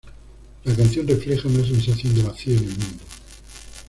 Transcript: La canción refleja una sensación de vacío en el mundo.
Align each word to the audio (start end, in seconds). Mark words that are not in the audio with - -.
La 0.63 0.75
canción 0.75 1.07
refleja 1.07 1.47
una 1.47 1.63
sensación 1.63 2.15
de 2.15 2.23
vacío 2.23 2.57
en 2.57 2.63
el 2.63 2.71
mundo. 2.75 3.03